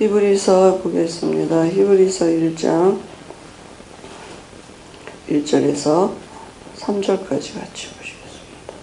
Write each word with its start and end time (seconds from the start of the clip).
히브리서 0.00 0.78
보겠습니다. 0.78 1.66
히브리서 1.66 2.24
1장 2.24 2.98
1절에서 5.28 6.10
3절까지 6.78 7.28
같이 7.28 7.88
보시겠습니다. 7.90 8.74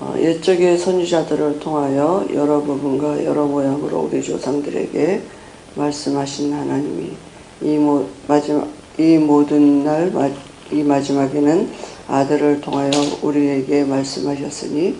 어, 0.00 0.14
옛적의 0.18 0.76
선지자들을 0.76 1.58
통하여 1.58 2.26
여러 2.34 2.60
부분과 2.60 3.24
여러 3.24 3.46
모양으로 3.46 4.00
우리 4.00 4.22
조상들에게 4.22 5.22
말씀하신 5.76 6.52
하나님이 6.52 7.12
이, 7.62 7.78
모, 7.78 8.06
마지막, 8.28 8.68
이 8.98 9.16
모든 9.16 9.82
날, 9.82 10.12
이 10.70 10.82
마지막에는 10.82 11.91
아들을 12.08 12.60
통하여 12.60 12.90
우리에게 13.22 13.84
말씀하셨으니 13.84 14.96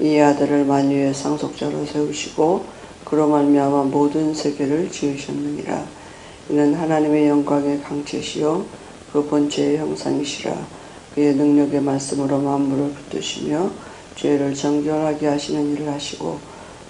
이 0.00 0.18
아들을 0.18 0.64
만유의 0.64 1.14
상속자로 1.14 1.86
세우시고 1.86 2.64
그로 3.04 3.28
말미암아 3.28 3.84
모든 3.84 4.34
세계를 4.34 4.90
지으셨느니라. 4.90 5.86
이는 6.50 6.74
하나님의 6.74 7.28
영광의 7.28 7.82
강체시요 7.82 8.64
그 9.12 9.24
본체의 9.24 9.78
형상이시라. 9.78 10.66
그의 11.14 11.34
능력의 11.36 11.80
말씀으로 11.80 12.40
만물을 12.40 12.92
붙드시며 12.92 13.70
죄를 14.16 14.54
정결하게 14.54 15.26
하시는 15.26 15.72
일을 15.72 15.88
하시고 15.88 16.38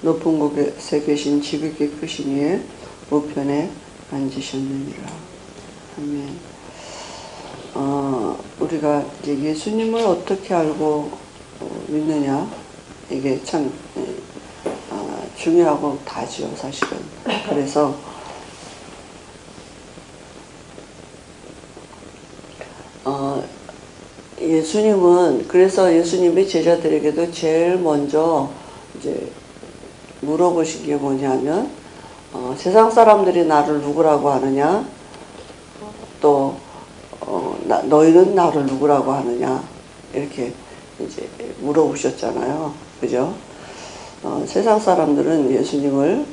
높은 0.01 0.39
곳에 0.39 1.03
계신 1.03 1.43
지극히 1.43 1.91
크신 1.91 2.37
이의 2.37 2.63
우편에 3.11 3.71
앉으셨느니라. 4.11 5.03
아멘. 5.99 6.54
어, 7.75 8.39
우리가 8.61 9.05
이제 9.21 9.37
예수님을 9.37 10.01
어떻게 10.03 10.55
알고 10.55 11.11
어, 11.61 11.85
믿느냐 11.89 12.49
이게 13.11 13.43
참 13.43 13.73
어, 14.91 15.27
중요하고 15.37 15.99
다지요 16.05 16.51
사실은. 16.57 16.99
그래서 17.49 17.95
어, 23.05 23.45
예수님은 24.41 25.49
그래서 25.49 25.93
예수님이 25.93 26.49
제자들에게도 26.49 27.33
제일 27.33 27.77
먼저 27.79 28.51
이제 28.97 29.31
물어보신 30.21 30.87
게 30.87 30.95
뭐냐면 30.95 31.71
어, 32.33 32.55
세상 32.57 32.91
사람들이 32.91 33.47
나를 33.47 33.81
누구라고 33.81 34.31
하느냐 34.31 34.87
너희는 37.89 38.35
나를 38.35 38.67
누구라고 38.67 39.13
하느냐 39.13 39.63
이렇게 40.13 40.53
이제 41.01 41.29
물어보셨잖아요 41.61 42.73
그죠 43.01 43.35
어, 44.23 44.43
세상 44.47 44.81
사람들은 44.81 45.51
예수님을 45.51 46.25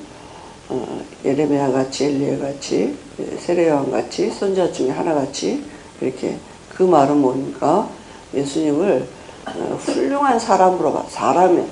어, 0.69 1.01
예레미야 1.25 1.71
같이 1.71 2.05
엘리야 2.05 2.39
같이 2.39 2.95
세례요한 3.39 3.91
같이 3.91 4.29
선자 4.29 4.71
중에 4.71 4.89
하나 4.89 5.13
같이 5.13 5.63
이렇게 5.99 6.37
그 6.69 6.83
말은 6.83 7.17
뭡니까? 7.17 7.89
예수님을 8.33 9.07
어, 9.45 9.79
훌륭한 9.81 10.39
사람으로 10.39 10.93
봐. 10.93 11.05
사람이 11.09 11.63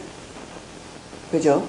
그죠? 1.31 1.63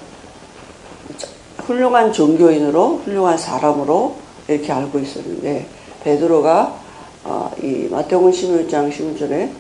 훌륭한 1.59 2.13
종교인으로 2.13 3.03
훌륭한 3.05 3.39
사람으로 3.39 4.17
이렇게 4.49 4.73
알고 4.73 4.99
있었는데 4.99 5.69
베드로가 6.03 6.80
어, 7.25 7.51
이 7.63 7.89
마태복음 7.91 8.31
16장 8.31 8.91
16절에 8.91 9.51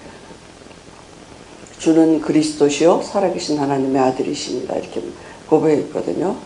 주는 1.78 2.20
그리스도시요 2.20 3.03
살아계신 3.03 3.58
하나님의 3.58 4.00
아들이십니다 4.03 4.77
이렇게 4.77 5.03
고백했거든요. 5.48 6.36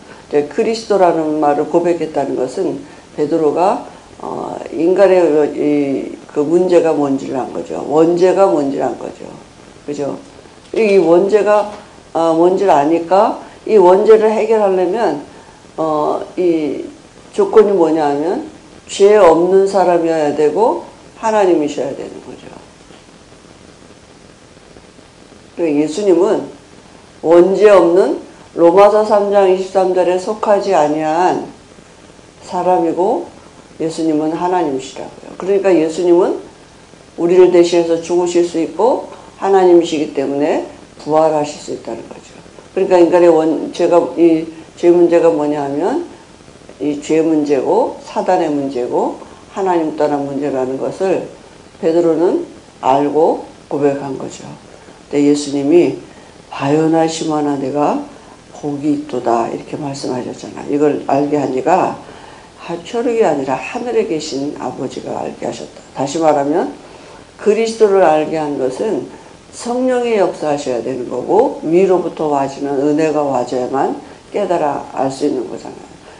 그리스도라는 0.49 1.39
말을 1.39 1.67
고백했다는 1.67 2.35
것은 2.35 2.79
베드로가 3.15 3.85
어, 4.19 4.57
인간의 4.71 5.53
이, 5.55 6.17
그 6.27 6.39
문제가 6.39 6.93
뭔지를 6.93 7.37
안 7.37 7.53
거죠. 7.53 7.85
원죄가 7.87 8.47
뭔지를 8.47 8.85
안 8.85 8.97
거죠. 8.97 9.25
그죠? 9.85 10.17
이 10.73 10.97
원죄가 10.97 11.71
어, 12.13 12.33
뭔지를 12.33 12.71
아니까 12.71 13.41
이 13.65 13.77
원죄를 13.77 14.31
해결하려면 14.31 15.21
어, 15.77 16.21
이 16.37 16.85
조건이 17.33 17.71
뭐냐 17.71 18.05
하면 18.05 18.47
죄 18.87 19.15
없는 19.17 19.67
사람이어야 19.67 20.35
되고 20.35 20.94
하나님이셔야 21.25 21.95
되는 21.95 22.11
거죠. 22.25 22.47
예수님은 25.59 26.43
원죄 27.21 27.69
없는 27.69 28.19
로마서 28.55 29.05
3장 29.05 29.57
23절에 29.57 30.19
속하지 30.19 30.75
아니한 30.75 31.47
사람이고 32.43 33.27
예수님은 33.79 34.33
하나님이시라고요. 34.33 35.31
그러니까 35.37 35.73
예수님은 35.75 36.39
우리를 37.17 37.51
대신해서 37.51 38.01
죽으실 38.01 38.45
수 38.45 38.59
있고 38.59 39.09
하나님이시기 39.37 40.13
때문에 40.13 40.67
부활하실 40.99 41.59
수 41.59 41.73
있다는 41.73 42.07
거죠. 42.07 42.21
그러니까 42.73 42.97
인간의 42.99 43.29
원, 43.29 43.73
죄가, 43.73 44.13
이 44.17 44.45
죄 44.75 44.91
문제가 44.91 45.29
뭐냐 45.29 45.63
하면 45.63 46.05
이 46.81 46.99
죄 47.01 47.21
문제고 47.21 47.97
사단의 48.03 48.49
문제고 48.49 49.19
하나님 49.55 49.95
떠난 49.95 50.25
문제라는 50.25 50.77
것을 50.77 51.29
베드로는 51.79 52.45
알고 52.81 53.45
고백한 53.69 54.17
거죠. 54.17 54.43
근데 55.09 55.27
예수님이 55.27 55.97
바요나 56.49 57.07
시마나 57.07 57.55
내가 57.55 58.03
복이 58.51 58.91
있도다 58.91 59.47
이렇게 59.47 59.77
말씀하셨잖아. 59.77 60.65
이걸 60.69 61.05
알게 61.07 61.37
하니까 61.37 61.97
혈육이 62.83 63.23
아니라 63.23 63.55
하늘에 63.55 64.05
계신 64.07 64.57
아버지가 64.59 65.21
알게 65.21 65.45
하셨다. 65.45 65.71
다시 65.95 66.19
말하면 66.19 66.73
그리스도를 67.37 68.03
알게 68.03 68.35
한 68.35 68.59
것은 68.59 69.07
성령의 69.53 70.17
역사하셔야 70.17 70.83
되는 70.83 71.07
거고 71.07 71.61
위로부터 71.63 72.27
와지는 72.27 72.73
은혜가 72.73 73.23
와줘야만 73.23 74.01
깨달아 74.33 74.89
알 74.91 75.09
수 75.09 75.27
있는 75.27 75.49
거잖아요. 75.49 75.79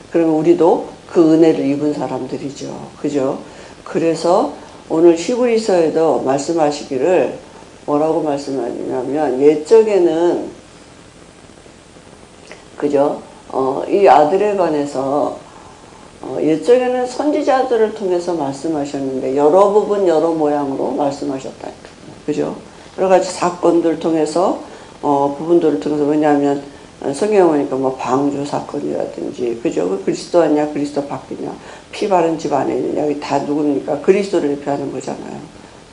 그러면 0.09 0.35
우리도 0.35 0.94
그 1.07 1.33
은혜를 1.33 1.65
입은 1.65 1.93
사람들이죠. 1.93 2.89
그죠? 2.99 3.39
그래서 3.83 4.53
오늘 4.89 5.15
히브리서에도 5.15 6.21
말씀하시기를 6.21 7.37
뭐라고 7.85 8.21
말씀하냐면 8.21 9.41
옛적에는 9.41 10.49
그죠? 12.77 13.21
어, 13.49 13.83
이 13.87 14.07
아들에 14.07 14.55
관해서 14.55 15.37
어, 16.21 16.37
옛적에는 16.41 17.05
선지자들을 17.05 17.93
통해서 17.93 18.33
말씀하셨는데 18.33 19.37
여러 19.37 19.71
부분 19.71 20.07
여러 20.07 20.31
모양으로 20.31 20.91
말씀하셨다. 20.91 21.69
그죠? 22.25 22.55
여러 22.97 23.07
가지 23.07 23.31
사건들 23.31 23.99
통해서 23.99 24.59
어, 25.01 25.35
부분들을 25.37 25.79
통해서 25.79 26.03
왜냐하면 26.05 26.63
성경에 27.13 27.43
보니까 27.43 27.75
뭐 27.75 27.95
방주 27.95 28.45
사건이라든지 28.45 29.59
그죠? 29.61 29.89
그 29.89 30.03
그리스도 30.05 30.41
아니냐 30.41 30.71
그리스도 30.71 31.05
바뀌냐 31.05 31.53
피 31.91 32.07
바른 32.09 32.37
집 32.37 32.53
안에 32.53 32.75
있느냐 32.75 33.19
다 33.19 33.39
누굽니까? 33.39 34.01
그리스도를 34.01 34.55
대표하는 34.55 34.91
거잖아요. 34.91 35.39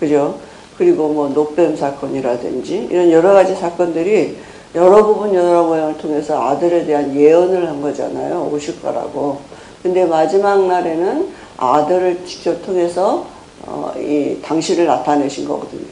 그죠? 0.00 0.38
그리고 0.76 1.08
뭐 1.08 1.28
녹뱀 1.28 1.76
사건이라든지 1.76 2.88
이런 2.90 3.10
여러 3.10 3.32
가지 3.32 3.54
사건들이 3.54 4.36
여러 4.74 5.04
부분 5.04 5.34
여러 5.34 5.64
모양을 5.64 5.98
통해서 5.98 6.40
아들에 6.48 6.86
대한 6.86 7.14
예언을 7.14 7.68
한 7.68 7.82
거잖아요. 7.82 8.48
오실 8.52 8.80
거라고. 8.80 9.40
근데 9.82 10.04
마지막 10.06 10.66
날에는 10.66 11.28
아들을 11.56 12.24
직접 12.24 12.64
통해서 12.64 13.26
어, 13.66 13.92
이 13.96 14.38
당신을 14.42 14.86
나타내신 14.86 15.46
거거든요. 15.46 15.84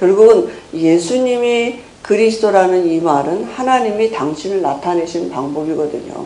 결국은 0.00 0.48
예수님이 0.74 1.80
그리스도라는 2.02 2.88
이 2.88 3.00
말은 3.00 3.44
하나님이 3.44 4.10
당신을 4.10 4.60
나타내신 4.60 5.30
방법이거든요. 5.30 6.24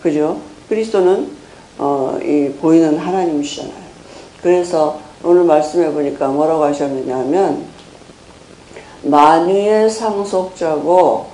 그죠? 0.00 0.40
그리스도는 0.68 1.30
어, 1.78 2.18
이 2.22 2.52
보이는 2.60 2.96
하나님이시잖아요. 2.96 3.86
그래서 4.40 5.00
오늘 5.22 5.44
말씀해 5.44 5.92
보니까 5.92 6.28
뭐라고 6.28 6.64
하셨느냐 6.64 7.16
하면 7.18 7.64
만유의 9.02 9.90
상속자고 9.90 11.26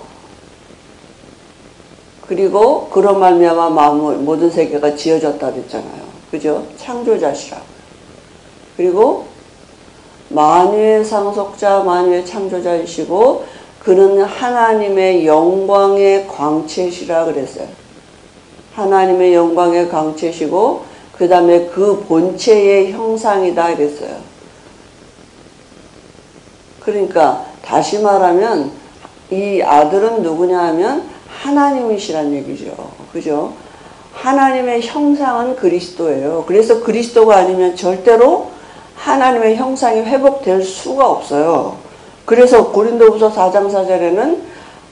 그리고 2.27 2.89
그런 2.89 3.21
말미암아 3.21 3.71
모든 3.71 4.51
세계가 4.51 4.97
지어졌다 4.97 5.53
그랬잖아요. 5.53 6.03
그죠? 6.31 6.67
창조자시라. 6.79 7.61
그리고 8.77 9.27
만유의 10.31 11.05
상속자, 11.05 11.81
만유의 11.81 12.25
창조자이시고 12.25 13.45
그는 13.83 14.23
하나님의 14.23 15.27
영광의 15.27 16.29
광채시라 16.29 17.25
그랬어요. 17.25 17.67
하나님의 18.75 19.35
영광의 19.35 19.89
광채시고 19.89 20.85
그 21.17 21.29
다음에 21.29 21.67
그 21.67 22.05
본체의 22.05 22.93
형상이다 22.93 23.75
그랬어요. 23.75 24.17
그러니까 26.79 27.45
다시 27.65 27.99
말하면 27.99 28.71
이 29.33 29.61
아들은 29.61 30.23
누구냐 30.23 30.59
하면 30.59 31.09
하나님이시란 31.29 32.33
얘기죠. 32.35 32.73
그죠? 33.13 33.53
하나님의 34.13 34.83
형상은 34.83 35.57
그리스도예요. 35.57 36.45
그래서 36.47 36.81
그리스도가 36.85 37.37
아니면 37.37 37.75
절대로 37.75 38.51
하나님의 38.95 39.57
형상이 39.57 40.03
회복될 40.03 40.63
수가 40.63 41.11
없어요. 41.11 41.82
그래서 42.25 42.71
고린도후서 42.71 43.33
4장 43.33 43.71
4절에는 43.71 44.39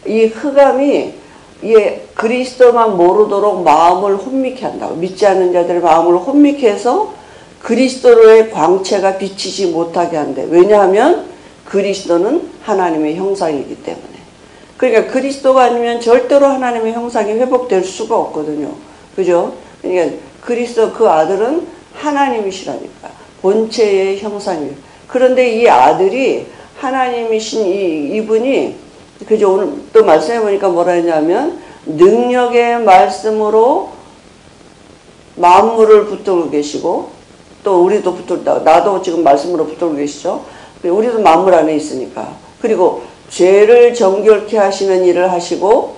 이 0.07 0.25
흑암이 0.27 1.21
예, 1.63 2.07
그리스도만 2.15 2.97
모르도록 2.97 3.63
마음을 3.63 4.17
혼미케 4.17 4.65
한다고. 4.65 4.95
믿지 4.95 5.27
않는 5.27 5.53
자들의 5.53 5.83
마음을 5.83 6.17
혼미케 6.17 6.71
해서 6.71 7.13
그리스도로의 7.61 8.51
광채가 8.51 9.19
비치지 9.19 9.67
못하게 9.67 10.17
한대. 10.17 10.47
왜냐하면 10.49 11.27
그리스도는 11.67 12.49
하나님의 12.63 13.17
형상이기 13.17 13.83
때문에. 13.83 14.07
그러니까 14.79 15.13
그리스도가 15.13 15.65
아니면 15.65 16.01
절대로 16.01 16.47
하나님의 16.47 16.95
형상이 16.95 17.33
회복될 17.33 17.85
수가 17.85 18.17
없거든요. 18.17 18.73
그죠? 19.15 19.53
그러니까 19.83 20.17
그리스도 20.41 20.93
그 20.93 21.07
아들은 21.07 21.67
하나님이시라니까. 21.93 23.11
본체의 23.43 24.21
형상이에요. 24.21 24.73
그런데 25.07 25.51
이 25.51 25.69
아들이 25.69 26.47
하나님이신 26.81 27.67
이, 27.67 28.17
이분이 28.17 28.75
그죠? 29.29 29.53
오늘 29.53 29.73
또 29.93 30.03
말씀해 30.03 30.41
보니까 30.41 30.71
뭐라 30.71 30.93
했냐면 30.93 31.61
능력의 31.85 32.81
말씀으로 32.81 33.91
만물을 35.37 36.07
붙들고 36.07 36.51
계시고 36.51 37.11
또 37.63 37.85
우리도 37.85 38.15
붙들다 38.15 38.61
나도 38.61 39.03
지금 39.03 39.23
말씀으로 39.23 39.67
붙들고 39.67 39.97
계시죠. 39.97 40.45
우리도 40.83 41.21
만물 41.21 41.55
안에 41.55 41.77
있으니까 41.77 42.35
그리고 42.63 43.03
죄를 43.29 43.93
정결케 43.93 44.57
하시는 44.57 45.05
일을 45.05 45.31
하시고 45.31 45.97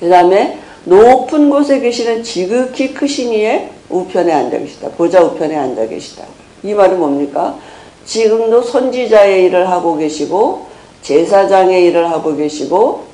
그 0.00 0.08
다음에 0.10 0.58
높은 0.84 1.48
곳에 1.48 1.80
계시는 1.80 2.22
지극히 2.22 2.92
크신 2.92 3.32
이의 3.32 3.70
우편에 3.88 4.30
앉아 4.30 4.58
계시다. 4.58 4.90
보좌 4.90 5.22
우편에 5.22 5.56
앉아 5.56 5.86
계시다. 5.86 6.24
이 6.62 6.74
말은 6.74 6.98
뭡니까? 6.98 7.58
지금도 8.04 8.62
선지자의 8.62 9.44
일을 9.44 9.70
하고 9.70 9.96
계시고 9.96 10.66
제사장의 11.02 11.84
일을 11.86 12.10
하고 12.10 12.36
계시고 12.36 13.04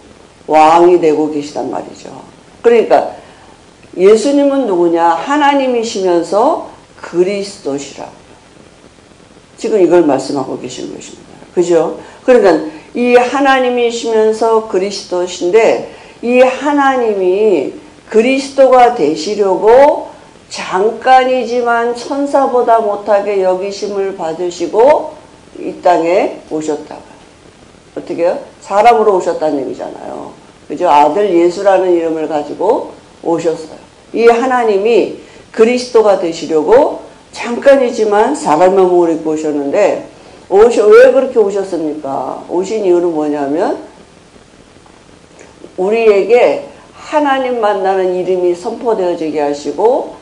왕이 0.46 1.00
되고 1.00 1.30
계시단 1.30 1.70
말이죠. 1.70 2.10
그러니까 2.62 3.12
예수님은 3.96 4.66
누구냐? 4.66 5.04
하나님이시면서 5.04 6.70
그리스도시라. 6.96 8.08
지금 9.56 9.82
이걸 9.82 10.02
말씀하고 10.02 10.58
계시는 10.58 10.94
것입니다. 10.94 11.28
그죠? 11.54 11.98
그러니까 12.24 12.70
이 12.94 13.14
하나님이시면서 13.14 14.68
그리스도신데 14.68 15.94
이 16.22 16.40
하나님이 16.40 17.74
그리스도가 18.08 18.94
되시려고 18.94 20.09
잠깐이지만 20.50 21.94
천사보다 21.94 22.80
못하게 22.80 23.42
여기심을 23.42 24.16
받으시고 24.16 25.14
이 25.58 25.80
땅에 25.80 26.40
오셨다. 26.50 26.96
어떻게 27.96 28.24
요? 28.24 28.38
사람으로 28.60 29.16
오셨다는 29.16 29.66
얘기잖아요. 29.66 30.32
그죠? 30.68 30.88
아들 30.88 31.32
예수라는 31.32 31.92
이름을 31.92 32.28
가지고 32.28 32.92
오셨어요. 33.22 33.78
이 34.12 34.26
하나님이 34.26 35.18
그리스도가 35.52 36.18
되시려고 36.18 37.02
잠깐이지만 37.32 38.34
사람의 38.34 38.84
몸을 38.84 39.14
입고 39.14 39.30
오셨는데 39.32 40.08
오셔, 40.48 40.86
왜 40.86 41.12
그렇게 41.12 41.38
오셨습니까? 41.38 42.44
오신 42.48 42.84
이유는 42.84 43.12
뭐냐면 43.12 43.78
우리에게 45.76 46.66
하나님 46.92 47.60
만나는 47.60 48.14
이름이 48.16 48.54
선포되어지게 48.56 49.40
하시고 49.40 50.19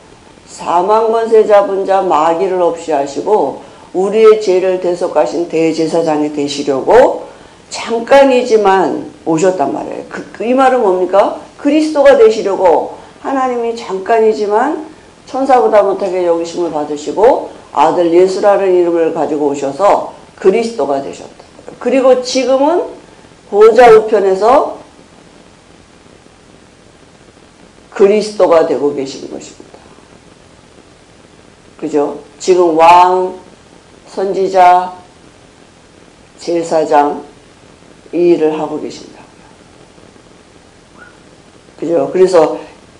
사망 0.49 1.11
권세 1.11 1.45
잡은 1.45 1.85
자 1.85 2.01
마귀를 2.01 2.61
없이 2.61 2.91
하시고 2.91 3.61
우리의 3.93 4.41
죄를 4.41 4.81
대속하신 4.81 5.47
대제사장이 5.47 6.33
되시려고 6.33 7.27
잠깐이지만 7.69 9.11
오셨단 9.25 9.73
말이에요. 9.73 10.03
그, 10.09 10.31
그, 10.31 10.43
이 10.43 10.53
말은 10.53 10.81
뭡니까? 10.81 11.39
그리스도가 11.57 12.17
되시려고 12.17 12.97
하나님이 13.21 13.75
잠깐이지만 13.75 14.87
천사보다 15.27 15.83
못하게 15.83 16.25
여기심을 16.25 16.71
받으시고 16.71 17.51
아들 17.71 18.11
예수라는 18.11 18.73
이름을 18.73 19.13
가지고 19.13 19.49
오셔서 19.49 20.13
그리스도가 20.35 21.01
되셨다. 21.01 21.29
그리고 21.77 22.23
지금은 22.23 22.83
보좌 23.49 23.91
우편에서 23.91 24.79
그리스도가 27.91 28.65
되고 28.65 28.95
계신 28.95 29.29
것입니다. 29.29 29.68
그죠? 31.79 32.19
지금 32.39 32.77
왕, 32.77 33.35
선지자, 34.07 34.93
제사장 36.37 37.23
이 38.13 38.17
일을 38.17 38.59
하고 38.59 38.81
계신다고요. 38.81 39.23
그죠? 41.79 42.09
그래서 42.11 42.59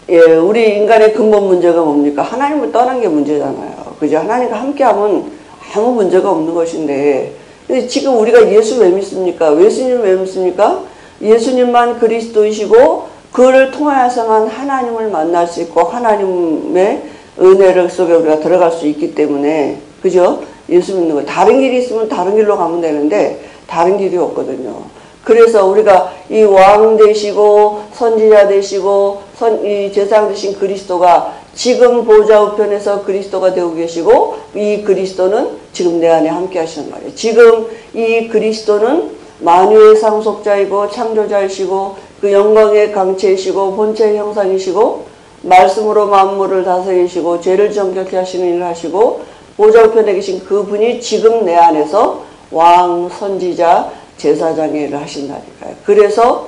예, 0.10 0.20
우리 0.20 0.78
인간의 0.78 1.14
근본 1.14 1.48
문제가 1.48 1.82
뭡니까? 1.82 2.24
하나님을 2.24 2.72
떠난 2.72 3.02
게 3.02 3.08
문제잖아요. 3.08 3.96
그죠? 4.00 4.18
하나님과 4.20 4.60
함께하면 4.60 5.32
아무 5.76 5.92
문제가 5.94 6.32
없는 6.32 6.54
것인데 6.54 7.36
근데 7.68 7.86
지금 7.88 8.18
우리가 8.20 8.52
예수 8.52 8.80
왜 8.80 8.90
믿습니까? 8.90 9.56
예수님 9.62 10.02
왜 10.02 10.16
믿습니까? 10.16 10.82
예수님만 11.22 12.00
그리스도이시고 12.00 13.08
그를 13.32 13.70
통하여서만 13.70 14.48
하나님을 14.48 15.10
만날 15.10 15.46
수 15.46 15.62
있고 15.62 15.84
하나님의 15.84 17.04
은혜를 17.42 17.90
속에 17.90 18.14
우리가 18.14 18.40
들어갈 18.40 18.72
수 18.72 18.86
있기 18.88 19.16
때문에 19.16 19.80
그죠? 20.02 20.42
예수 20.70 20.96
믿는 20.96 21.16
거 21.16 21.26
다른 21.26 21.60
길이 21.60 21.80
있으면 21.80 22.08
다른 22.10 22.36
길로 22.36 22.58
가면 22.58 22.82
되는데 22.82 23.42
다른 23.68 23.98
길이 23.98 24.18
없거든요. 24.18 24.84
그래서 25.24 25.66
우리가 25.66 26.12
이 26.30 26.44
왕 26.44 26.98
되시고 26.98 27.82
선지자 27.94 28.48
되시고 28.48 29.22
선, 29.36 29.66
이 29.66 29.92
제상 29.92 30.28
되신 30.30 30.58
그리스도가 30.58 31.34
지금 31.54 32.06
보좌 32.06 32.42
우편에서 32.42 33.04
그리스도가 33.04 33.54
되고 33.54 33.74
계시고 33.76 34.36
이 34.56 34.82
그리스도는 34.84 35.50
지금 35.74 36.00
내 36.00 36.08
안에 36.10 36.30
함께 36.30 36.60
하시는 36.60 36.90
말이에요. 36.90 37.14
지금 37.16 37.68
이 37.94 38.28
그리스도는 38.28 39.12
만유의 39.40 39.98
상속자이고 39.98 40.90
창조자이시고 40.90 41.96
그 42.22 42.32
영광의 42.32 42.92
강체이시고 42.92 43.76
본체의 43.76 44.18
형상이시고 44.18 45.09
말씀으로 45.42 46.08
만물을 46.08 46.64
다스리시고 46.64 47.42
죄를 47.42 47.72
정결케 47.72 48.18
하시는 48.18 48.56
일을 48.56 48.66
하시고 48.66 49.22
보좌 49.58 49.84
우편에 49.84 50.14
계신 50.14 50.44
그분이 50.44 51.02
지금 51.02 51.46
내 51.46 51.56
안에서 51.56 52.24
왕, 52.52 53.10
선지자, 53.10 53.92
제사장의 54.18 54.84
일을 54.84 55.02
하신다니까요. 55.02 55.76
그래서 55.86 56.48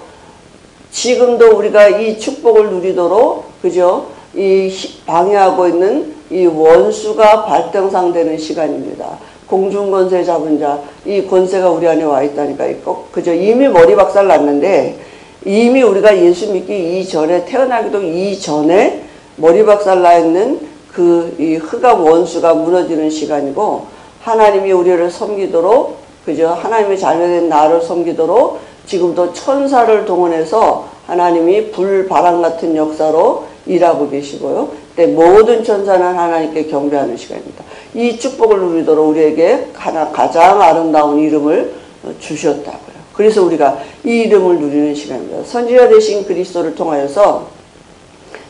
지금도 0.91 1.57
우리가 1.57 1.89
이 1.89 2.19
축복을 2.19 2.69
누리도록 2.69 3.45
그죠? 3.61 4.07
이 4.33 4.73
방해하고 5.05 5.67
있는 5.67 6.15
이 6.29 6.45
원수가 6.45 7.45
발등상되는 7.45 8.37
시간입니다. 8.37 9.17
공중권세 9.47 10.23
잡은 10.23 10.59
자, 10.59 10.79
이 11.05 11.27
권세가 11.27 11.69
우리 11.69 11.87
안에 11.87 12.03
와 12.03 12.23
있다니까. 12.23 12.65
꼭 12.85 13.11
그저 13.11 13.33
이미 13.33 13.67
머리 13.67 13.95
박살 13.95 14.27
났는데 14.27 14.97
이미 15.45 15.81
우리가 15.81 16.17
예수 16.17 16.51
믿기 16.51 16.99
이전에 16.99 17.45
태어나기도 17.45 18.01
이전에 18.01 19.03
머리 19.37 19.65
박살 19.65 20.01
나 20.01 20.17
있는 20.17 20.59
그 20.93 21.33
이 21.39 21.55
흑암 21.55 22.03
원수가 22.03 22.53
무너지는 22.53 23.09
시간이고 23.09 23.85
하나님이 24.21 24.71
우리를 24.71 25.09
섬기도록 25.09 25.97
그저 26.25 26.49
하나님의 26.49 26.99
자녀된 26.99 27.49
나를 27.49 27.81
섬기도록 27.81 28.59
지금도 28.85 29.33
천사를 29.33 30.05
동원해서 30.05 30.87
하나님이 31.07 31.71
불바람 31.71 32.41
같은 32.41 32.75
역사로 32.75 33.45
일하고 33.65 34.09
계시고요. 34.09 34.69
네, 34.95 35.07
모든 35.07 35.63
천사는 35.63 36.05
하나님께 36.05 36.65
경배하는 36.65 37.17
시간입니다. 37.17 37.63
이 37.95 38.17
축복을 38.17 38.59
누리도록 38.59 39.09
우리에게 39.09 39.69
가장 39.73 40.61
아름다운 40.61 41.19
이름을 41.19 41.73
주셨다고요. 42.19 42.90
그래서 43.21 43.43
우리가 43.43 43.77
이 44.03 44.21
이름을 44.21 44.59
누리는 44.59 44.95
시간입니다. 44.95 45.43
선지자 45.43 45.89
되신 45.89 46.25
그리스도를 46.25 46.73
통하여서 46.73 47.45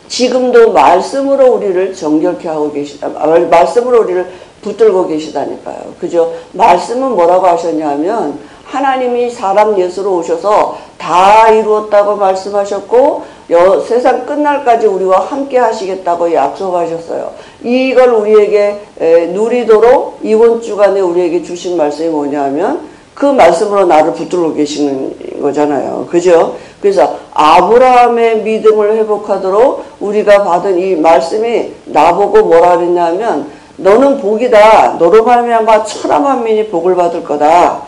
지금도 0.08 0.72
말씀으로 0.72 1.56
우리를 1.56 1.94
정결케 1.94 2.48
하고 2.48 2.72
계시다. 2.72 3.10
말씀으로 3.10 4.00
우리를 4.04 4.26
붙들고 4.62 5.08
계시다니까요. 5.08 5.96
그죠? 6.00 6.34
말씀은 6.54 7.16
뭐라고 7.16 7.48
하셨냐면 7.48 8.40
하나님이 8.64 9.30
사람 9.30 9.78
예수로 9.78 10.20
오셔서 10.20 10.78
다 10.98 11.50
이루었다고 11.50 12.16
말씀하셨고 12.16 13.24
여, 13.50 13.82
세상 13.82 14.26
끝날까지 14.26 14.88
우리와 14.88 15.20
함께 15.20 15.58
하시겠다고 15.58 16.34
약속하셨어요. 16.34 17.34
이걸 17.64 18.10
우리에게 18.14 18.80
에, 19.02 19.26
누리도록 19.28 20.20
이번 20.24 20.62
주간에 20.62 21.02
우리에게 21.02 21.44
주신 21.44 21.76
말씀이 21.76 22.08
뭐냐면 22.08 22.91
그 23.22 23.28
말씀으로 23.28 23.86
나를 23.86 24.14
붙들고 24.14 24.56
계시는 24.56 25.42
거잖아요. 25.44 26.08
그죠? 26.10 26.56
그래서 26.82 27.20
아브라함의 27.36 28.42
믿음을 28.42 28.96
회복하도록 28.96 29.86
우리가 30.00 30.44
받은 30.44 30.80
이 30.80 30.96
말씀이 30.96 31.72
나보고 31.86 32.42
뭐라 32.46 32.78
그랬냐면 32.78 33.52
너는 33.78 34.22
복이다. 34.22 34.94
너로 34.94 35.24
말미암아 35.24 35.84
천하 35.84 36.18
만민이 36.18 36.70
복을 36.70 36.96
받을 36.96 37.24
거다. 37.24 37.84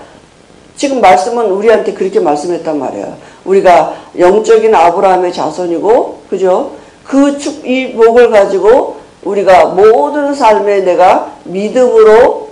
지금 0.76 1.02
말씀은 1.02 1.50
우리한테 1.50 1.94
그렇게 1.94 2.20
말씀했단 2.20 2.78
말이에요. 2.78 3.16
우리가 3.44 3.96
영적인 4.20 4.76
아브라함의 4.76 5.34
자손이고 5.34 6.20
그죠? 6.30 6.74
그이 7.06 7.94
복을 7.94 8.30
가지고 8.30 8.98
우리가 9.24 9.66
모든 9.70 10.36
삶에 10.36 10.82
내가 10.82 11.32
믿음으로 11.46 12.50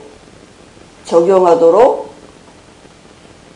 적용하도록 1.06 2.11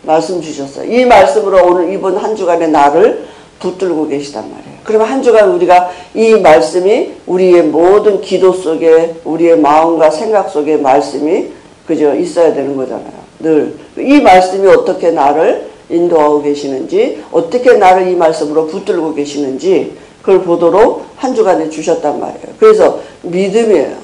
말씀 0.05 0.41
주셨어요. 0.41 0.91
이 0.91 1.05
말씀으로 1.05 1.65
오늘 1.65 1.91
이번 1.93 2.17
한 2.17 2.35
주간의 2.35 2.69
나를 2.69 3.25
붙들고 3.59 4.07
계시단 4.07 4.43
말이에요. 4.43 4.75
그러면 4.83 5.07
한 5.07 5.21
주간 5.21 5.51
우리가 5.51 5.89
이 6.13 6.35
말씀이 6.35 7.13
우리의 7.25 7.63
모든 7.63 8.21
기도 8.21 8.53
속에 8.53 9.15
우리의 9.23 9.57
마음과 9.57 10.11
생각 10.11 10.49
속에 10.49 10.77
말씀이 10.77 11.47
그저 11.87 12.15
있어야 12.15 12.53
되는 12.53 12.75
거잖아요. 12.75 13.25
늘. 13.39 13.75
이 13.97 14.21
말씀이 14.21 14.67
어떻게 14.67 15.11
나를 15.11 15.69
인도하고 15.89 16.41
계시는지 16.41 17.23
어떻게 17.31 17.73
나를 17.73 18.07
이 18.07 18.15
말씀으로 18.15 18.67
붙들고 18.67 19.13
계시는지 19.13 19.93
그걸 20.21 20.41
보도록 20.41 21.05
한 21.15 21.35
주간에 21.35 21.69
주셨단 21.69 22.19
말이에요. 22.19 22.47
그래서 22.59 22.99
믿음이에요. 23.21 23.97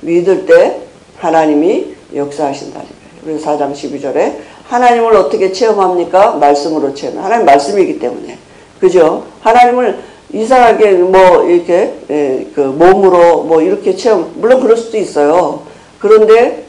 믿을 0.00 0.46
때 0.46 0.80
하나님이 1.16 1.94
역사하신다는 2.14 2.86
거예요. 2.86 3.04
그래서 3.24 3.50
4장 3.50 3.72
12절에 3.72 4.34
하나님을 4.68 5.14
어떻게 5.16 5.52
체험합니까? 5.52 6.32
말씀으로 6.36 6.94
체험. 6.94 7.18
하나님 7.18 7.46
말씀이기 7.46 7.98
때문에. 7.98 8.38
그죠? 8.80 9.24
하나님을 9.40 9.98
이상하게 10.32 10.92
뭐 10.92 11.44
이렇게 11.44 11.94
예, 12.10 12.46
그 12.54 12.60
몸으로 12.60 13.44
뭐 13.44 13.62
이렇게 13.62 13.94
체험 13.94 14.32
물론 14.36 14.60
그럴 14.60 14.76
수도 14.76 14.96
있어요. 14.96 15.62
그런데 15.98 16.64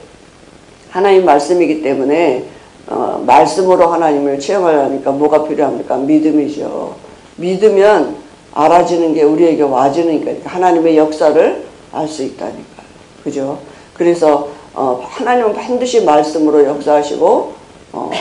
하나님 0.91 1.25
말씀이기 1.25 1.81
때문에 1.81 2.45
어, 2.87 3.23
말씀으로 3.25 3.87
하나님을 3.87 4.39
체험하려니까 4.39 5.11
뭐가 5.11 5.45
필요합니까? 5.45 5.97
믿음이죠. 5.97 6.95
믿으면 7.37 8.17
알아지는 8.53 9.13
게 9.13 9.23
우리에게 9.23 9.63
와지니까 9.63 10.49
하나님의 10.49 10.97
역사를 10.97 11.65
알 11.91 12.07
수 12.07 12.23
있다니까요. 12.23 12.85
그죠? 13.23 13.59
그래서 13.93 14.49
어, 14.73 15.01
하나님은 15.03 15.53
반드시 15.53 16.03
말씀으로 16.03 16.65
역사하시고 16.65 17.53
어, 17.95 18.11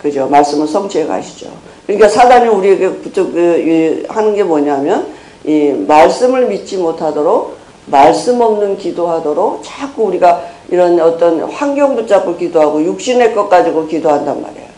그죠? 0.00 0.26
말씀을 0.28 0.66
성취해 0.66 1.06
가시죠. 1.06 1.46
그러니까 1.86 2.08
사단이 2.08 2.48
우리에게 2.48 2.88
그, 3.14 4.04
하는 4.08 4.34
게 4.34 4.42
뭐냐면 4.42 5.06
이 5.44 5.72
말씀을 5.86 6.48
믿지 6.48 6.76
못하도록 6.76 7.56
말씀 7.86 8.40
없는 8.40 8.78
기도하도록 8.78 9.62
자꾸 9.64 10.04
우리가 10.04 10.42
이런 10.70 10.98
어떤 11.00 11.42
환경 11.44 11.94
붙잡고 11.94 12.36
기도하고 12.36 12.82
육신의 12.84 13.34
것 13.34 13.48
가지고 13.48 13.86
기도한단 13.86 14.42
말이에요. 14.42 14.68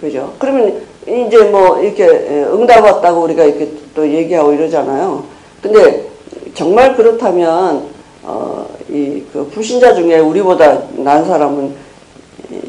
그죠? 0.00 0.32
그러면 0.38 0.82
이제 1.06 1.44
뭐 1.44 1.80
이렇게 1.80 2.06
응답 2.06 2.84
왔다고 2.84 3.22
우리가 3.22 3.44
이렇게 3.44 3.70
또 3.94 4.06
얘기하고 4.06 4.52
이러잖아요. 4.52 5.24
근데 5.62 6.06
정말 6.54 6.94
그렇다면 6.96 7.88
어, 8.22 8.66
이 8.88 9.16
그 9.36 9.46
불신자 9.48 9.94
중에 9.94 10.18
우리보다 10.18 10.78
난 10.96 11.22
사람은 11.22 11.74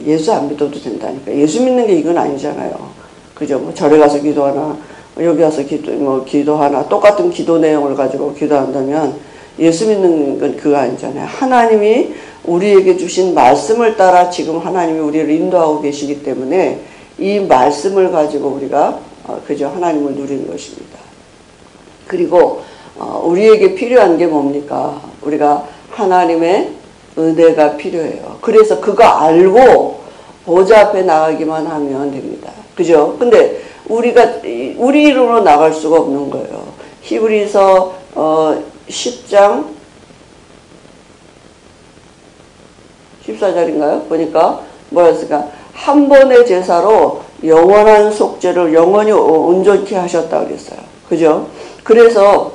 예수 0.05 0.33
안 0.33 0.47
믿어도 0.49 0.79
된다니까. 0.79 1.33
예수 1.35 1.61
믿는 1.61 1.87
게 1.87 1.93
이건 1.93 2.17
아니잖아요. 2.17 2.71
그죠? 3.33 3.59
뭐 3.59 3.73
절에 3.73 3.97
가서 3.97 4.19
기도하나 4.19 4.77
여기 5.19 5.41
와서 5.41 5.63
기도 5.63 5.91
뭐 5.93 6.23
기도하나 6.23 6.87
똑같은 6.87 7.29
기도 7.29 7.57
내용을 7.57 7.95
가지고 7.95 8.33
기도한다면 8.33 9.15
예수 9.59 9.87
믿는 9.87 10.39
건 10.39 10.55
그거 10.55 10.77
아니잖아요. 10.77 11.25
하나님이 11.25 12.13
우리에게 12.43 12.97
주신 12.97 13.33
말씀을 13.33 13.97
따라 13.97 14.29
지금 14.29 14.59
하나님이 14.59 14.99
우리를 14.99 15.29
인도하고 15.29 15.81
계시기 15.81 16.23
때문에 16.23 16.81
이 17.17 17.39
말씀을 17.39 18.11
가지고 18.11 18.49
우리가 18.49 18.99
어, 19.25 19.41
그저 19.45 19.67
하나님을 19.67 20.13
누리는 20.13 20.47
것입니다. 20.47 20.97
그리고 22.05 22.61
어, 22.97 23.21
우리에게 23.25 23.75
필요한 23.75 24.17
게 24.17 24.27
뭡니까? 24.27 25.01
우리가 25.21 25.67
하나님의 25.89 26.76
은혜가 27.17 27.77
필요해요. 27.77 28.37
그래서 28.41 28.79
그거 28.79 29.03
알고 29.03 30.01
보좌 30.45 30.81
앞에 30.81 31.01
나가기만 31.03 31.65
하면 31.65 32.11
됩니다. 32.11 32.51
그죠? 32.75 33.15
근데 33.19 33.61
우리가 33.87 34.41
우리 34.77 35.03
이름으로 35.03 35.41
나갈 35.41 35.73
수가 35.73 35.97
없는 35.97 36.29
거예요. 36.29 36.67
히브리서 37.01 37.93
어, 38.15 38.63
10장 38.87 39.65
14절인가요? 43.25 44.07
보니까 44.07 44.61
뭐였을까? 44.89 45.47
한 45.73 46.07
번의 46.09 46.45
제사로 46.45 47.21
영원한 47.43 48.11
속죄를 48.11 48.73
영원히 48.73 49.11
온전케 49.11 49.95
하셨다 49.95 50.45
그랬어요. 50.45 50.79
그죠? 51.07 51.47
그래서 51.83 52.53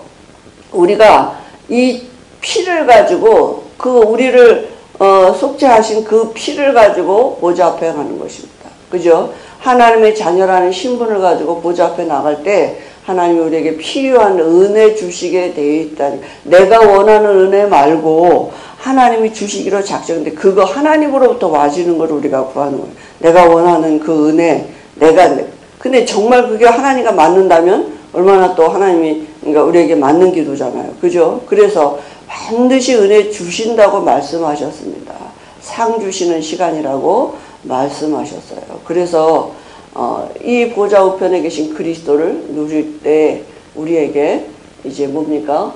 우리가 0.73 1.41
이 1.69 2.03
피를 2.41 2.87
가지고 2.87 3.62
그 3.83 3.91
우리를 3.91 4.69
어, 5.01 5.35
속죄하신 5.37 6.05
그 6.05 6.31
피를 6.33 6.73
가지고 6.73 7.37
보좌 7.41 7.67
앞에 7.67 7.93
가는 7.93 8.17
것입니다. 8.17 8.71
그죠? 8.89 9.33
하나님의 9.59 10.15
자녀라는 10.15 10.71
신분을 10.71 11.21
가지고 11.21 11.61
보좌 11.61 11.87
앞에 11.87 12.05
나갈 12.05 12.45
때 12.45 12.79
하나님이 13.05 13.41
우리에게 13.41 13.77
필요한 13.77 14.39
은혜 14.39 14.95
주시게 14.95 15.55
되어 15.55 15.81
있다니 15.83 16.21
내가 16.45 16.79
원하는 16.79 17.31
은혜 17.31 17.67
말고 17.67 18.53
하나님이 18.79 19.33
주시기로 19.33 19.83
작정돼 19.83 20.31
그거 20.31 20.63
하나님으로부터 20.63 21.49
와지는 21.49 21.99
걸 21.99 22.13
우리가 22.13 22.45
구하는 22.45 22.79
거예요. 22.79 22.93
내가 23.19 23.47
원하는 23.47 23.99
그 23.99 24.29
은혜 24.29 24.69
내가 24.95 25.37
근데 25.81 26.05
정말 26.05 26.49
그게 26.49 26.67
하나님과 26.67 27.11
맞는다면 27.11 27.99
얼마나 28.13 28.55
또 28.55 28.69
하나님이 28.69 29.27
그러니까 29.41 29.65
우리에게 29.65 29.97
맞는 29.97 30.33
기도잖아요. 30.33 30.93
그죠? 31.01 31.41
그래서 31.47 31.99
반드시 32.33 32.95
은혜 32.95 33.31
주신다고 33.31 34.01
말씀하셨습니다. 34.01 35.15
상 35.61 36.01
주시는 36.01 36.41
시간이라고 36.41 37.37
말씀하셨어요. 37.65 38.81
그래서 38.85 39.53
어, 39.95 40.29
이 40.43 40.71
보좌 40.71 41.05
우편에 41.05 41.43
계신 41.43 41.75
그리스도를 41.75 42.47
누릴 42.55 43.01
때 43.01 43.43
우리에게 43.75 44.47
이제 44.85 45.07
뭡니까? 45.07 45.75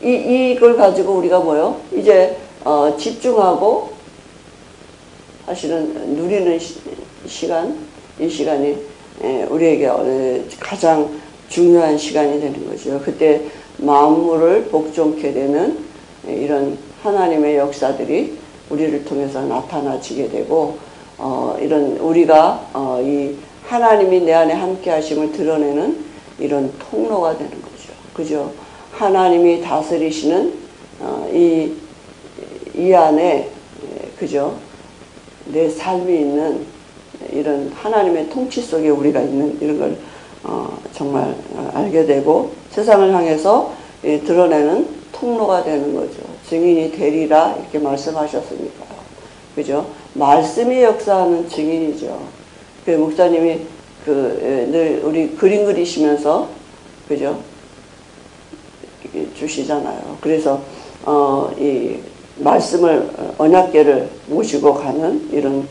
이, 0.00 0.52
이걸 0.54 0.76
가지고 0.76 1.14
우리가 1.14 1.40
뭐요? 1.40 1.80
이제 1.92 2.36
어, 2.64 2.96
집중하고 2.96 3.90
사실은 5.44 5.92
누리는 6.14 6.56
시, 7.26 7.48
간이 7.48 8.30
시간이 8.30 8.76
에, 9.22 9.42
우리에게 9.44 9.90
가장 10.60 11.10
중요한 11.48 11.98
시간이 11.98 12.40
되는 12.40 12.68
거죠. 12.68 13.00
그때 13.04 13.42
만물을 13.78 14.66
복종케 14.66 15.32
되는 15.32 15.78
이런 16.26 16.76
하나님의 17.02 17.56
역사들이 17.56 18.36
우리를 18.70 19.04
통해서 19.04 19.42
나타나지게 19.42 20.28
되고 20.28 20.76
어, 21.16 21.56
이런 21.60 21.96
우리가 21.96 22.68
어, 22.74 23.00
이 23.02 23.36
하나님이 23.66 24.20
내 24.20 24.32
안에 24.32 24.52
함께 24.52 24.90
하심을 24.90 25.32
드러내는 25.32 26.04
이런 26.38 26.72
통로가 26.78 27.36
되는 27.36 27.50
거죠. 27.50 27.92
그죠? 28.14 28.52
하나님이 28.92 29.60
다스리시는 29.62 30.54
어, 31.00 31.28
이, 31.32 31.72
이 32.74 32.92
안에 32.92 33.50
그죠? 34.18 34.56
내 35.46 35.68
삶이 35.68 36.12
있는 36.12 36.66
이런 37.32 37.70
하나님의 37.74 38.28
통치 38.30 38.60
속에 38.60 38.88
우리가 38.88 39.20
있는 39.20 39.58
이런 39.60 39.78
걸 39.78 39.98
어, 40.44 40.78
정말 40.92 41.34
알게 41.74 42.06
되고 42.06 42.52
세상을 42.78 43.12
향해서 43.12 43.72
예, 44.04 44.20
드러내는 44.20 44.86
통로가 45.10 45.64
되는 45.64 45.92
거죠. 45.94 46.22
증인이 46.48 46.92
되리라 46.92 47.56
이렇게 47.58 47.80
말씀하셨으니까요. 47.80 48.98
그죠? 49.56 49.86
말씀이 50.14 50.80
역사하는 50.84 51.48
증인이죠. 51.48 52.20
그 52.84 52.92
목사님이 52.92 53.62
그늘 54.04 55.00
예, 55.00 55.00
우리 55.02 55.30
그림 55.30 55.64
그리시면서 55.64 56.48
그죠? 57.08 57.40
주시잖아요. 59.34 60.18
그래서 60.20 60.60
어, 61.04 61.50
이 61.58 61.96
말씀을 62.36 63.10
언약계를 63.38 64.08
모시고 64.28 64.74
가는 64.74 65.28
이런 65.32 65.66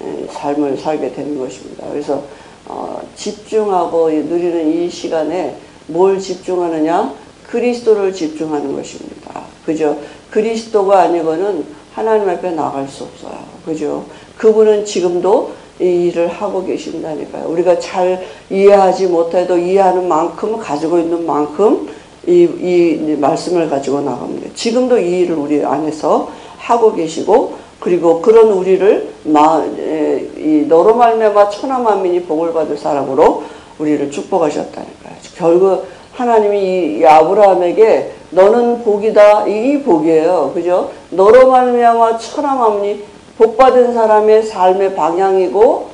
예, 0.00 0.26
삶을 0.30 0.76
살게 0.76 1.12
되는 1.12 1.36
것입니다. 1.36 1.88
그래서 1.90 2.22
어, 2.66 3.00
집중하고 3.16 4.10
누리는 4.10 4.72
이 4.72 4.88
시간에 4.88 5.56
뭘 5.86 6.18
집중하느냐? 6.18 7.14
그리스도를 7.48 8.12
집중하는 8.12 8.74
것입니다. 8.74 9.42
그죠? 9.66 9.98
그리스도가 10.30 11.00
아니고는 11.02 11.64
하나님 11.92 12.28
앞에 12.28 12.52
나갈 12.52 12.88
수 12.88 13.04
없어요. 13.04 13.38
그죠? 13.64 14.04
그분은 14.38 14.84
지금도 14.84 15.52
이 15.80 16.06
일을 16.06 16.28
하고 16.28 16.64
계신다니까요. 16.64 17.48
우리가 17.48 17.78
잘 17.78 18.24
이해하지 18.50 19.08
못해도 19.08 19.58
이해하는 19.58 20.08
만큼 20.08 20.58
가지고 20.58 20.98
있는 20.98 21.26
만큼 21.26 21.88
이, 22.26 22.42
이 22.42 23.16
말씀을 23.18 23.68
가지고 23.68 24.00
나갑니다. 24.00 24.50
지금도 24.54 24.98
이 24.98 25.20
일을 25.20 25.36
우리 25.36 25.64
안에서 25.64 26.30
하고 26.56 26.94
계시고 26.94 27.54
그리고 27.80 28.22
그런 28.22 28.52
우리를 28.52 29.12
마, 29.24 29.64
에, 29.78 30.28
이 30.36 30.66
너로 30.68 30.94
말미암아 30.94 31.50
천하 31.50 31.80
만민이 31.80 32.22
복을 32.22 32.52
받을 32.52 32.78
사람으로 32.78 33.42
우리를 33.78 34.10
축복하셨다니까요. 34.10 35.01
결국 35.42 35.88
하나님이 36.12 36.98
이 36.98 37.04
아브라함에게 37.04 38.12
너는 38.30 38.84
복이다 38.84 39.48
이 39.48 39.82
복이에요. 39.82 40.52
그죠? 40.54 40.92
너로 41.10 41.50
말미암아 41.50 42.18
천하 42.18 42.54
만민이 42.54 43.02
복 43.36 43.56
받은 43.56 43.92
사람의 43.92 44.44
삶의 44.44 44.94
방향이고 44.94 45.90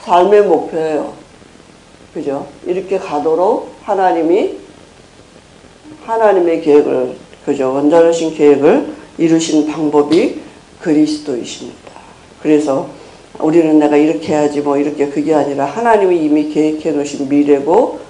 삶의 0.00 0.42
목표예요. 0.44 1.12
그죠? 2.14 2.46
이렇게 2.64 2.98
가도록 2.98 3.70
하나님이 3.82 4.56
하나님의 6.04 6.62
계획을 6.62 7.16
그죠? 7.44 7.74
원자로신 7.74 8.34
계획을 8.34 8.94
이루신 9.18 9.66
방법이 9.66 10.40
그리스도이십니다. 10.80 11.92
그래서 12.40 12.88
우리는 13.38 13.78
내가 13.78 13.96
이렇게 13.96 14.32
해야지 14.32 14.62
뭐 14.62 14.78
이렇게 14.78 15.08
그게 15.08 15.34
아니라 15.34 15.66
하나님이 15.66 16.24
이미 16.24 16.48
계획해 16.48 16.92
놓으신 16.92 17.28
미래고 17.28 17.72
어, 17.72 18.02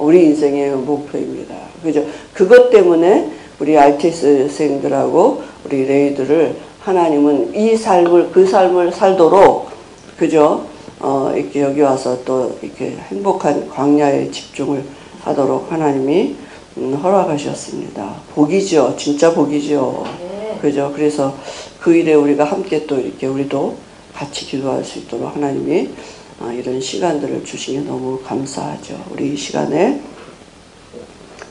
우리 0.00 0.24
인생의 0.26 0.72
목표입니다. 0.76 1.54
그죠? 1.82 2.04
그것 2.34 2.70
때문에 2.70 3.30
우리 3.58 3.76
RTS생들하고 3.76 5.42
우리 5.64 5.84
레이들을 5.86 6.56
하나님은 6.80 7.54
이 7.54 7.76
삶을 7.76 8.30
그 8.32 8.46
삶을 8.46 8.92
살도록 8.92 9.70
그죠? 10.16 10.66
어, 10.98 11.32
이렇게 11.34 11.62
여기 11.62 11.80
와서 11.80 12.18
또 12.24 12.58
이렇게 12.62 12.96
행복한 13.08 13.68
광야에 13.68 14.30
집중을 14.30 14.84
하도록 15.22 15.70
하나님이 15.70 16.36
음, 16.76 16.94
허락하셨습니다. 16.94 18.14
복이죠. 18.34 18.94
진짜 18.96 19.32
복이죠. 19.32 20.04
네. 20.20 20.58
그죠? 20.60 20.92
그래서 20.94 21.34
그 21.80 21.94
일에 21.94 22.14
우리가 22.14 22.44
함께 22.44 22.86
또 22.86 22.98
이렇게 22.98 23.26
우리도 23.26 23.76
같이 24.14 24.44
기도할 24.44 24.84
수 24.84 24.98
있도록 24.98 25.34
하나님이 25.34 25.88
어, 25.88 26.19
이런 26.48 26.80
시간들을 26.80 27.44
주시니 27.44 27.86
너무 27.86 28.20
감사하죠. 28.22 28.98
우리 29.10 29.34
이 29.34 29.36
시간에 29.36 30.00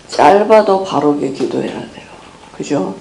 짧아도 0.08 0.84
바르게 0.84 1.32
기도해야 1.32 1.72
돼요. 1.72 2.10
그죠? 2.58 2.96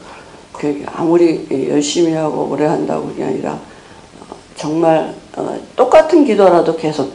그 0.52 0.84
아무리 0.94 1.46
열심히 1.70 2.12
하고 2.12 2.48
오래 2.50 2.66
한다고 2.66 3.06
그게 3.06 3.24
아니라 3.24 3.52
어, 3.52 4.36
정말 4.56 5.14
어, 5.36 5.58
똑같은 5.76 6.24
기도라도 6.24 6.76
계속 6.76 7.12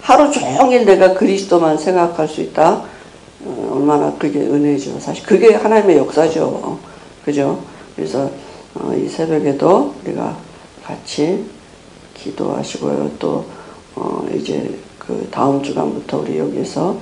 하루 0.00 0.30
종일 0.30 0.84
내가 0.84 1.14
그리스도만 1.14 1.78
생각할 1.78 2.28
수 2.28 2.40
있다. 2.40 2.84
어, 3.44 3.72
얼마나 3.74 4.12
그게 4.18 4.40
은혜죠. 4.40 5.00
사실 5.00 5.24
그게 5.24 5.54
하나님의 5.54 5.96
역사죠. 5.98 6.78
그죠? 7.24 7.62
그래서 7.96 8.30
어, 8.74 8.92
이 8.94 9.08
새벽에도 9.08 9.94
우리가 10.04 10.36
같이 10.84 11.44
기도하시고요. 12.14 13.12
또 13.18 13.44
어, 13.96 14.26
이제 14.34 14.78
그 14.98 15.28
다음 15.30 15.62
주간부터 15.62 16.20
우리 16.20 16.38
여기서 16.38 16.96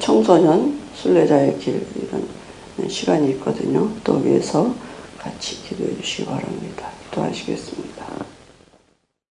청소년 0.00 0.78
순례자의 0.94 1.58
길 1.58 1.86
이런 1.96 2.88
시간이 2.88 3.30
있거든요. 3.32 3.88
또 4.04 4.14
위에서 4.14 4.74
같이 5.18 5.62
기도해 5.62 5.96
주시기 6.00 6.24
바랍니다. 6.26 6.88
기도하시겠습니다. 7.10 8.35